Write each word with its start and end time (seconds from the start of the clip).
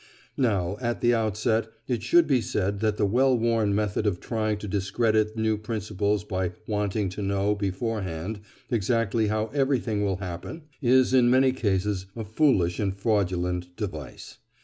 Now, 0.39 0.77
at 0.81 1.01
the 1.01 1.13
outset, 1.13 1.69
it 1.87 2.01
should 2.01 2.25
be 2.25 2.41
said 2.41 2.79
that 2.79 2.97
the 2.97 3.05
well 3.05 3.37
worn 3.37 3.75
method 3.75 4.07
of 4.07 4.19
trying 4.19 4.57
to 4.57 4.67
discredit 4.67 5.37
new 5.37 5.59
principles 5.59 6.23
by 6.23 6.53
"wanting 6.65 7.07
to 7.09 7.21
know" 7.21 7.53
beforehand 7.53 8.39
exactly 8.71 9.27
how 9.27 9.51
everything 9.53 10.03
will 10.03 10.17
happen, 10.17 10.63
is 10.81 11.13
in 11.13 11.29
many 11.29 11.51
cases 11.51 12.07
a 12.15 12.23
foolish 12.25 12.79
and 12.79 12.95
fraudulent 12.97 13.75
device. 13.77 14.39